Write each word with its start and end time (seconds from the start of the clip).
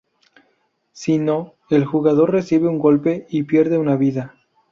Si 0.93 1.19
no, 1.19 1.53
el 1.69 1.85
jugador 1.85 2.31
recibe 2.31 2.67
un 2.67 2.79
golpe 2.79 3.27
y 3.29 3.43
pierde 3.43 3.77
una 3.77 3.97
vida. 3.97 4.33